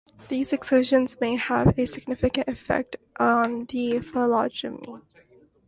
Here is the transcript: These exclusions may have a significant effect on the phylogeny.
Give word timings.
These 0.29 0.51
exclusions 0.51 1.19
may 1.21 1.35
have 1.35 1.77
a 1.77 1.85
significant 1.85 2.47
effect 2.47 2.95
on 3.19 3.65
the 3.65 3.99
phylogeny. 3.99 4.99